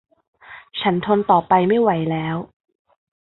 [0.81, 2.35] ฉันทนต่อไปไม่ไหวแล้ว